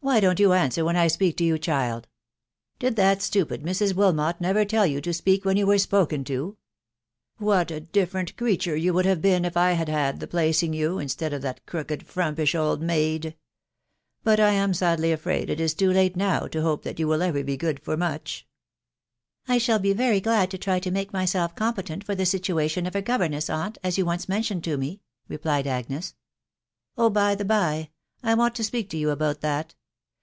[0.10, 2.08] "Why don't you answer when I speak to you, child?....
[2.78, 3.94] Did that stupid Mrs.
[3.94, 6.56] Wilmot never tell you to speak when you were spoken to?....
[7.36, 10.98] What a different creature you would have been if I had had the placing you,
[10.98, 13.36] instead of that crooKed, frumpish old maid!....
[14.24, 17.20] But I am sadly afraid it is too late now to hope that you will
[17.20, 18.44] ever be good fot m\ictu""
[19.48, 22.00] I should he rery glad to try to make m^B&i coTO$*ta9& THE WIDOW BABJTABY.
[22.00, 25.66] 141 for the situation of a governess, aunt, as you once mentioned to me/' replied
[25.66, 26.14] Agnes."
[26.98, 27.10] Oh!
[27.10, 27.90] by the by,
[28.22, 29.74] I want to speak to you about that.